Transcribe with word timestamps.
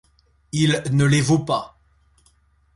Il 0.51 0.81
ne 0.93 1.05
les 1.05 1.21
vaut 1.21 1.37
pas. 1.45 1.77